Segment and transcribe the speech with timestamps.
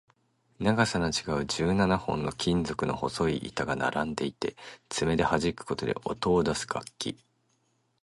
[0.57, 4.55] 長さの違う十七本の金属の細い板が並んでいて、
[4.89, 7.19] 爪ではじくことで音を出す楽器